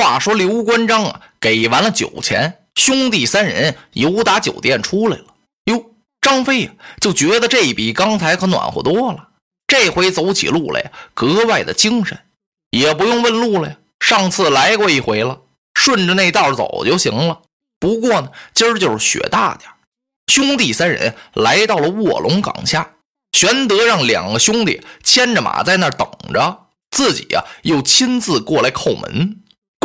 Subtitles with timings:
[0.00, 5.24] 话说刘关张啊，给完了酒钱，兄弟三人由打酒店出来了。
[5.64, 5.90] 哟，
[6.22, 6.72] 张飞呀，
[7.02, 9.28] 就觉得这比刚才可暖和多了。
[9.66, 12.18] 这回走起路来呀，格外的精神，
[12.70, 13.76] 也不用问路了呀。
[14.00, 15.42] 上次来过一回了，
[15.74, 17.42] 顺着那道走就行了。
[17.78, 19.70] 不过呢，今儿就是雪大点
[20.32, 22.94] 兄弟三人来到了卧龙岗下，
[23.32, 29.36] 玄德让两个兄弟牵着马在那儿等着，自己呀又亲自过来叩门。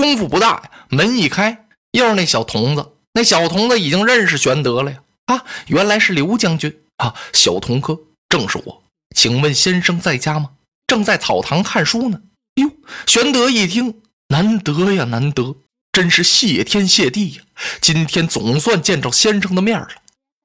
[0.06, 2.92] 功夫不大呀，门一开，又是那小童子。
[3.14, 5.00] 那小童子已经认识玄德了呀！
[5.26, 7.16] 啊，原来是刘将军啊！
[7.34, 7.98] 小童哥，
[8.30, 8.84] 正是我。
[9.16, 10.52] 请问先生在家吗？
[10.86, 12.22] 正在草堂看书呢。
[12.62, 12.70] 哟，
[13.08, 15.56] 玄德一听，难得呀，难得，
[15.92, 17.42] 真是谢天谢地呀！
[17.82, 19.90] 今天总算见着先生的面了。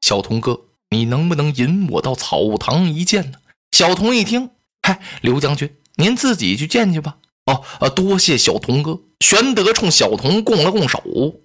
[0.01, 3.39] 小童哥，你能不能引我到草堂一见呢？
[3.73, 4.49] 小童一听，
[4.81, 7.19] 嗨，刘将军，您自己去见去吧。
[7.51, 8.99] 哦，啊，多谢小童哥。
[9.21, 11.03] 玄德冲小童拱了拱手，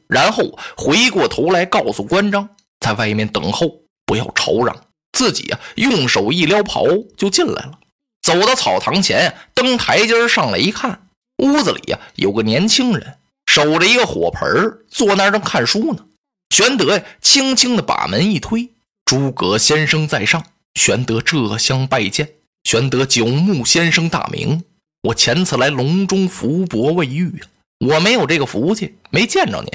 [0.07, 2.47] 然后回过头来告诉关张，
[2.79, 4.75] 在外面等候，不要吵嚷。
[5.11, 6.85] 自己啊，用手一撩袍
[7.17, 7.79] 就进来了。
[8.21, 11.07] 走到草堂前，登台阶上来一看，
[11.43, 16.05] 屋子里呀有个年轻人，守着一个火盆，坐那儿正看书呢。
[16.49, 18.71] 玄德呀，轻轻的把门一推
[19.05, 20.45] ：“诸葛先生在上。”
[20.75, 22.35] 玄德这厢拜见。
[22.63, 24.63] 玄德九牧先生大名。
[25.05, 27.45] 我前次来隆中福伯未遇啊，
[27.79, 29.71] 我没有这个福气，没见着您。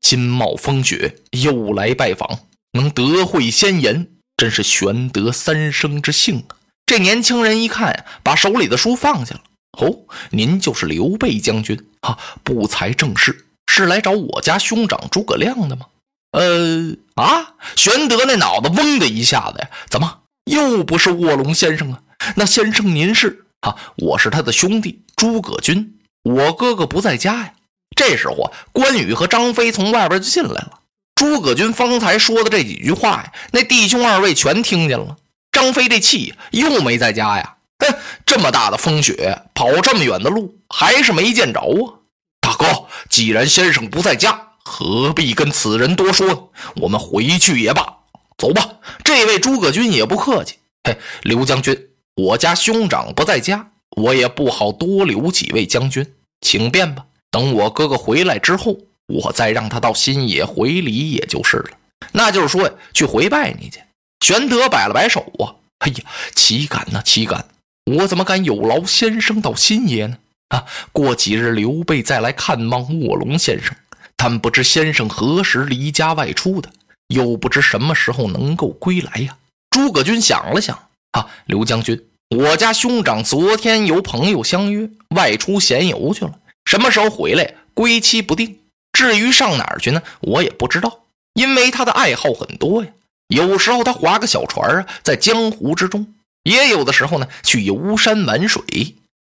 [0.00, 4.08] 今冒风雪又来拜访，能得会仙言，
[4.38, 6.56] 真是玄德三生之幸啊！
[6.86, 9.42] 这年轻人一看，把手里的书放下了。
[9.78, 12.18] 哦，您就是刘备将军啊？
[12.42, 15.86] 不才正是，是来找我家兄长诸葛亮的吗？
[16.32, 17.54] 呃啊！
[17.76, 22.02] 玄德那脑子嗡的一下子呀，怎么又不是卧龙先生啊？
[22.36, 23.44] 那先生您是？
[23.60, 27.52] 啊，我是他的兄弟诸葛均，我哥哥不在家呀。
[27.94, 30.80] 这时候，关羽和张飞从外边就进来了。
[31.14, 35.16] 诸葛均方才说的这几句话呀，那弟兄二位全听见了。
[35.52, 37.94] 张飞这气又没在家呀，哼，
[38.24, 42.00] 这么大的风雪，跑这么远的路，还是没见着啊。
[42.40, 46.38] 大哥，既然先生不在家，何必跟此人多说呢？
[46.76, 47.98] 我们回去也罢，
[48.38, 48.66] 走吧。
[49.04, 51.89] 这位诸葛均也不客气，嘿，刘将军。
[52.16, 57.06] 我家兄长不在家，我也不好多留几位将军，请便吧。
[57.30, 58.76] 等我哥哥回来之后，
[59.06, 61.70] 我再让他到新野回礼，也就是了。
[62.12, 63.80] 那就是说，去回拜你去。
[64.24, 66.04] 玄德摆了摆手啊，哎呀，
[66.34, 67.02] 岂敢呢？
[67.04, 67.46] 岂敢！
[67.86, 70.18] 我怎么敢有劳先生到新野呢？
[70.48, 73.74] 啊，过几日刘备再来看望卧龙先生，
[74.16, 76.68] 但不知先生何时离家外出的，
[77.08, 79.36] 又不知什么时候能够归来呀。
[79.70, 80.78] 诸葛均想了想，
[81.12, 82.06] 啊，刘将军。
[82.36, 88.58] 我家兄长昨天有朋友相约外出闲游去了，什么时候回来归期不定。
[88.92, 92.90] 至于上哪儿去呢，我也不知道，因为他的爱好很多呀。
[93.28, 96.04] 有时候他划个小船啊，在江湖之中；
[96.44, 98.62] 也有的时候呢，去游山玩水，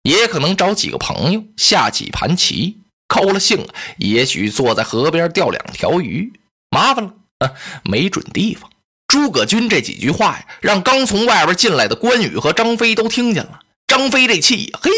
[0.03, 2.77] 也可能找几个朋友下几盘棋。
[3.07, 3.67] 高了兴，
[3.97, 6.31] 也许坐在河边钓两条鱼。
[6.69, 7.51] 麻烦了啊，
[7.83, 8.69] 没准地方。
[9.13, 13.59] 诸葛均这几句话呀，让刚从外边进来的关羽和张飞都听见了。
[13.85, 14.89] 张飞这气，嘿，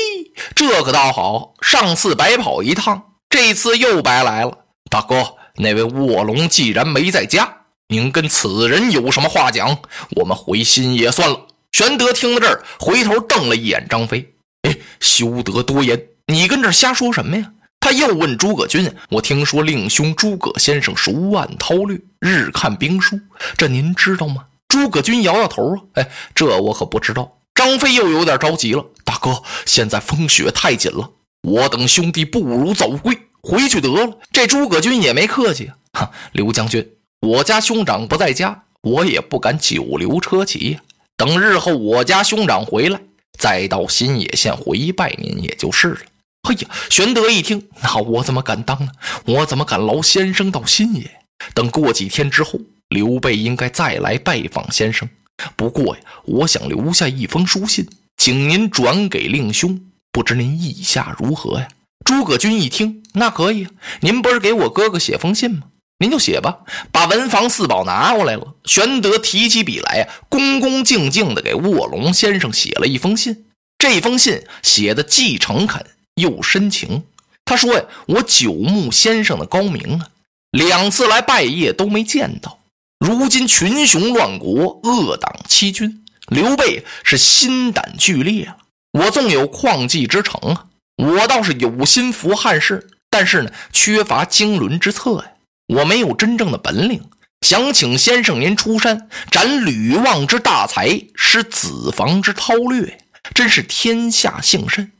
[0.55, 4.59] 这可倒好，上次白跑一趟，这次又白来了。
[4.89, 7.57] 大哥，那位卧龙既然没在家，
[7.89, 9.77] 您跟此人有什么话讲？
[10.11, 11.37] 我们回新野算了。
[11.73, 17.51] 玄德听到这儿，回头瞪了一眼张飞，哎，休得多言，你跟这瞎说什么呀？
[17.85, 23.19] 他又问诸葛均：“我听说令兄诸葛先生熟谙韬略，日看兵书，
[23.55, 27.37] 这您知道吗？”诸葛均摇摇头啊，哎，这我可不知道。
[27.53, 31.11] 张飞又有点着急了：“大哥，现在风雪太紧了，
[31.43, 36.89] 我等兄弟不如早归，回去得了。”这诸葛均也没客气啊，哈，刘将军，
[37.21, 40.79] 我家兄长不在家，我也不敢久留车骑呀。
[41.15, 42.99] 等日后我家兄长回来，
[43.37, 45.99] 再到新野县回拜您，也就是了。
[46.45, 46.69] 哎呀！
[46.89, 48.91] 玄德一听，那我怎么敢当呢？
[49.25, 51.09] 我怎么敢劳先生到新野？
[51.53, 52.59] 等过几天之后，
[52.89, 55.09] 刘备应该再来拜访先生。
[55.55, 57.87] 不过呀，我想留下一封书信，
[58.17, 59.81] 请您转给令兄。
[60.11, 61.67] 不知您意下如何呀？
[62.05, 63.71] 诸葛均一听，那可以啊。
[64.01, 65.63] 您不是给我哥哥写封信吗？
[65.97, 66.59] 您就写吧。
[66.91, 68.53] 把文房四宝拿过来了。
[68.65, 73.45] 玄德提起笔来呀，恭恭敬敬地给卧龙先生写了一封信。
[73.77, 75.85] 这封信写的既诚恳。
[76.15, 77.03] 又深情，
[77.43, 80.07] 他说呀：“我九牧先生的高明啊，
[80.51, 82.59] 两次来拜谒都没见到。
[82.99, 88.57] 如今群雄乱国，恶党欺君，刘备是心胆俱裂了。
[88.93, 90.67] 我纵有旷济之诚啊，
[90.97, 95.31] 我倒是有心扶汉室，但是呢，缺乏经纶之策呀，
[95.67, 97.03] 我没有真正的本领。
[97.41, 102.97] 想请先生您出山斩吕望之大才，施子房之韬略，
[103.33, 104.93] 真是天下幸甚。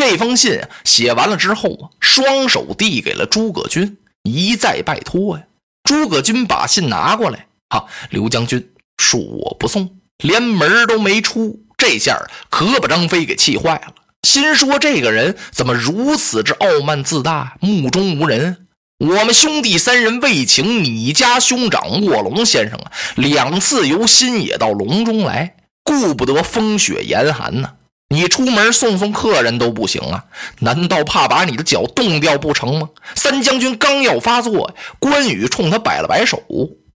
[0.00, 5.44] 这封信写完了之后啊，双手递给了诸葛均，一再拜托呀。
[5.84, 8.66] 诸葛均把信拿过来，哈，刘将军
[8.96, 11.60] 恕我不送，连门都没出。
[11.76, 12.18] 这下
[12.48, 13.92] 可把张飞给气坏了，
[14.22, 18.68] 心说这个人怎么如此之傲慢自大，目中无人。
[19.00, 27.74] 我们兄弟三人为请你家兄长卧龙先生啊，两次由新野到隆中来，顾不得风雪严寒呢。
[28.12, 30.24] 你出门送送客人都不行啊？
[30.58, 32.88] 难道怕把你的脚冻掉不成吗？
[33.14, 36.42] 三将军刚要发作，关羽冲他摆了摆手，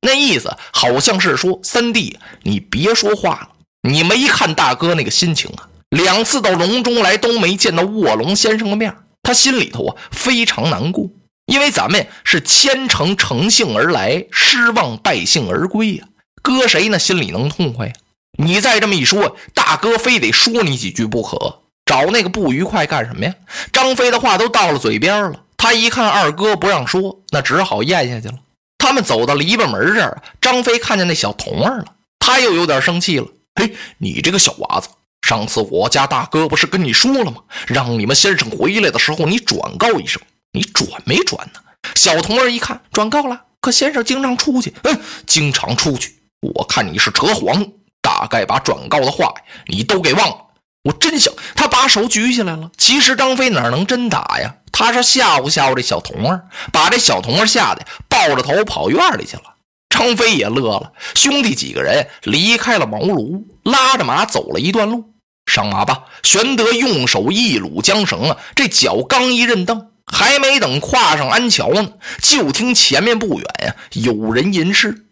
[0.02, 3.50] 那意思好像是说：“三弟，你别说话了。
[3.90, 5.70] 你没看大哥那个心情啊？
[5.90, 11.10] 两次到隆中来都没见到卧龙先生的面，他心里头啊非常难过。”
[11.48, 16.06] 因为咱们是虔诚诚信而来，失望败兴而归呀，
[16.42, 17.94] 搁谁呢心里能痛快呀？
[18.38, 23.34] 你再这么一说，大哥非得说你几句不可，找那个不愉快干什么呀？
[23.72, 28.40] 张飞的话都到了嘴边了，他一看二哥不让说，那只好咽下去了。
[28.78, 31.86] 他们走到篱笆门这儿，张飞看见那小童儿了，
[32.20, 33.28] 他又有点生气了。
[33.56, 34.90] 嘿，你这个小娃子，
[35.22, 37.38] 上次我家大哥不是跟你说了吗？
[37.68, 40.22] 让你们先生回来的时候，你转告一声。
[40.52, 41.60] 你转没转呢？
[41.96, 43.42] 小童儿一看，转告了。
[43.60, 46.16] 可先生经常出去，嗯，经常出去。
[46.42, 47.66] 我看你是扯谎，
[48.06, 49.34] 大概把转告的话
[49.66, 50.38] 你都给忘了。
[50.84, 52.70] 我真想他把手举起来了。
[52.78, 54.58] 其实张飞哪能真打呀？
[54.72, 59.56] 他是吓唬吓唬这小童儿，把这小童儿吓得抱着头跑院里去了。
[59.90, 65.16] 张飞也乐了，兄弟几个人离开了茅庐，拉着马走了一段路。
[65.48, 66.04] 上马吧！
[66.22, 69.90] 玄德用手一撸缰绳啊，这脚刚一认蹬。
[70.06, 75.08] 还没等跨上安桥呢，就听前面不远呀，有人吟诗：“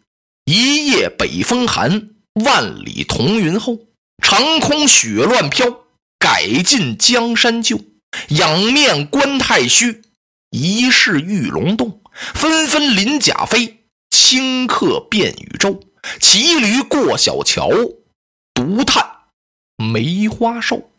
[0.46, 2.10] 一夜北风寒，
[2.42, 3.80] 万里彤云后。
[4.22, 5.86] 长空雪乱飘，
[6.18, 7.80] 改尽江山旧。
[8.30, 10.02] 仰面观太虚，
[10.52, 12.02] 疑是玉龙洞。
[12.34, 13.80] 纷纷鳞甲飞，
[14.12, 15.82] 顷刻变宇宙。
[16.22, 17.70] 骑驴过小桥，
[18.54, 19.06] 独叹
[19.78, 20.92] 梅花瘦。”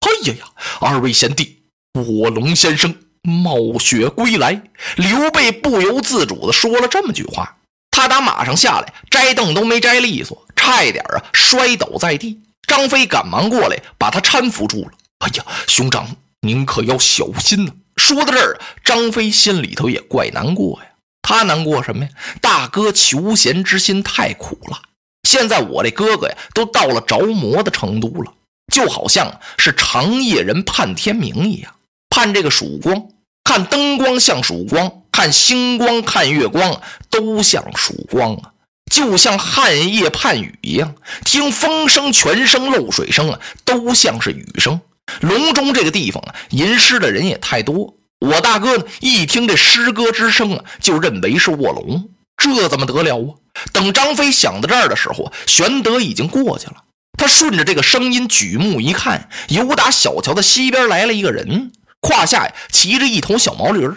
[0.00, 0.46] 哎呀呀，
[0.80, 1.64] 二位贤弟，
[1.94, 2.94] 卧龙先生。
[3.22, 4.62] 冒雪归来，
[4.94, 7.58] 刘备不由自主地说了这么句话。
[7.90, 12.40] 他打马上下来，摘凳都没摘利索，差一点啊摔倒在地。
[12.66, 14.90] 张飞赶忙过来，把他搀扶住了。
[15.18, 17.72] 哎呀，兄长，您可要小心呐！
[17.96, 20.88] 说到这儿，张飞心里头也怪难过呀。
[21.22, 22.10] 他难过什么呀？
[22.40, 24.82] 大哥求贤之心太苦了。
[25.22, 28.32] 现在我这哥哥呀，都到了着魔的程度了，
[28.72, 31.72] 就好像是长夜人盼天明一样，
[32.10, 33.06] 盼这个曙光。
[33.44, 38.50] 看灯光像曙光，看星光看月光都像曙光啊，
[38.90, 40.94] 就像旱夜盼雨一样。
[41.24, 44.80] 听风声、泉声、漏水声啊，都像是雨声。
[45.20, 47.94] 隆中这个地方啊，吟诗的人也太多。
[48.20, 53.30] 我大哥呢，一听这诗歌之声啊，就认为是卧龙，这怎么得了啊？
[53.72, 56.84] 等张飞想到这儿的时候，玄德已经过去了。
[57.18, 61.72] 他顺着这个声音举目一看，由打小桥的西边来了一个人。
[62.00, 63.88] 胯下呀骑着一头小毛驴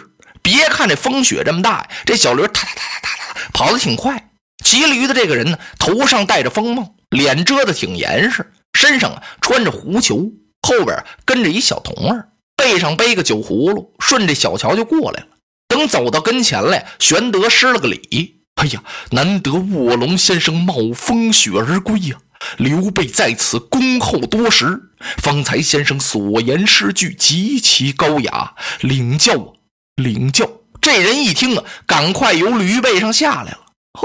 [0.42, 4.29] 别看这风雪这么大，这小驴哒哒哒哒哒哒跑得挺快。
[4.64, 15.26] 骑驴的这个人呢，头上戴着风帽，脸遮得挺严实，身上啊穿着狐裘，后边跟着一小童儿，背上背个酒葫芦，顺着小桥就过来了。
[15.68, 22.18] 等走到跟前来，玄德施了个礼：“哎呀，难得卧龙先生冒风雪而归呀！”
[22.56, 24.80] 刘备在此恭候多时，
[25.18, 29.52] 方才先生所言诗句极其高雅，领教啊，
[29.96, 30.48] 领教！
[30.80, 33.58] 这人一听啊，赶快由驴背上下来了。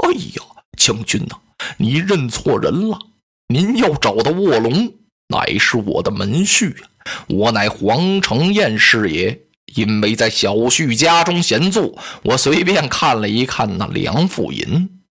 [0.04, 0.45] 哎呦，
[0.86, 1.36] 将军呐，
[1.78, 2.96] 你认错人了。
[3.48, 4.92] 您要找的卧龙，
[5.26, 6.88] 乃是我的门婿啊，
[7.26, 9.40] 我乃黄承彦师爷。
[9.74, 14.64] 因为在小婿家中闲坐，我随便看了一看那《梁父吟》，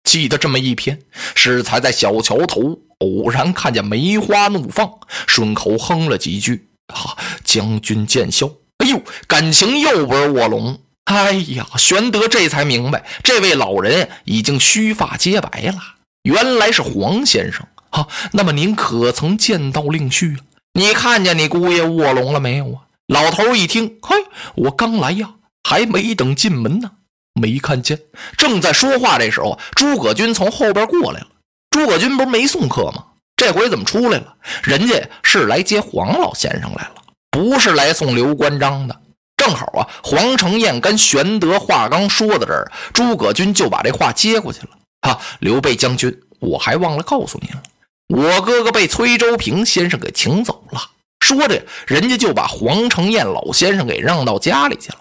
[0.02, 0.98] 记得这么一篇，
[1.36, 2.80] 是才在小桥头。
[2.98, 4.90] 偶然看见梅花怒放，
[5.28, 6.68] 顺口哼了几句。
[6.92, 8.50] 哈，将军见笑。
[8.78, 10.80] 哎呦，感情又不是卧龙。
[11.10, 15.78] 哎呀，玄德这才明白，这位老人已经须发皆白了，
[16.22, 17.66] 原来是黄先生。
[17.90, 20.40] 啊，那么您可曾见到令婿啊？
[20.74, 22.82] 你看见你姑爷卧龙了没有啊？
[23.08, 24.14] 老头一听，嘿，
[24.54, 25.30] 我刚来呀，
[25.68, 26.92] 还没等进门呢，
[27.34, 27.98] 没看见。
[28.36, 31.26] 正在说话这时候，诸葛均从后边过来了。
[31.70, 33.04] 诸葛均不是没送客吗？
[33.34, 34.32] 这回怎么出来了？
[34.62, 36.94] 人家是来接黄老先生来了，
[37.32, 39.00] 不是来送刘关张的。
[39.40, 44.68] 正好啊，黄承彦跟玄德话刚说到这儿，诸葛均就把这话接过去了。
[45.00, 47.62] 哈，刘备将军，我还忘了告诉您了，
[48.08, 50.82] 我哥哥被崔州平先生给请走了。
[51.20, 54.98] 说着，人家就把黄承彦老先生给让到家里去了，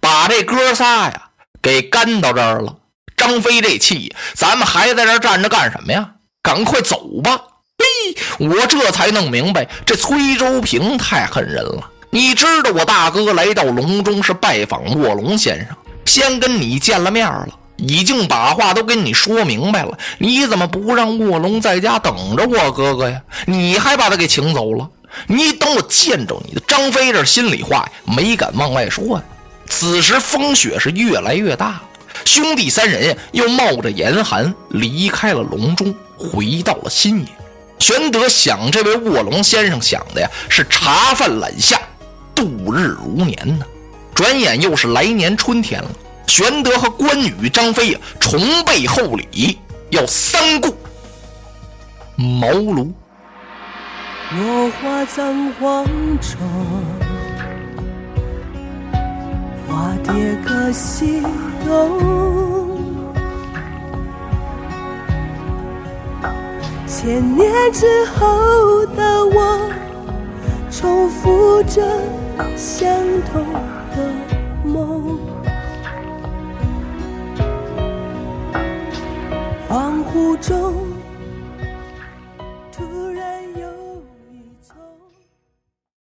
[0.00, 1.28] 把这哥仨呀
[1.60, 2.74] 给干到这儿了。
[3.14, 6.12] 张飞这气，咱们还在这站着干什么呀？
[6.42, 7.38] 赶快走吧！
[7.76, 8.16] 嘿，
[8.48, 11.90] 我这才弄明白，这崔州平太恨人了。
[12.14, 15.68] 你知道我大哥来到隆中是拜访卧龙先生，
[16.04, 19.96] 先跟你见了面了，已经把话都跟你说明白了。
[20.18, 23.18] 你怎么不让卧龙在家等着我哥哥呀？
[23.46, 24.86] 你还把他给请走了？
[25.26, 29.24] 你等我见着你的张飞这心里话没敢往外说呀。
[29.66, 31.80] 此时风雪是越来越大。
[32.26, 37.26] 兄弟三人又冒着严寒离开了隆中，回到了新野。
[37.78, 41.80] 玄德想，这位卧龙先生想的呀是茶饭懒下，
[42.42, 43.64] 度日如年呢。
[44.12, 45.88] 转眼又是来年春天了。
[46.26, 49.58] 玄德和关羽、张飞呀，重备厚礼，
[49.90, 50.74] 要三顾
[52.16, 52.90] 茅庐。
[54.34, 55.84] 落花葬黄
[56.20, 56.38] 冢，
[59.68, 61.22] 花蝶各西
[61.66, 62.80] 东，
[66.86, 69.70] 千年之后的我，
[70.70, 71.82] 重复着
[72.56, 72.88] 相
[73.30, 73.52] 同
[73.94, 74.12] 的
[74.64, 75.18] 梦。
[79.68, 80.91] 恍惚中。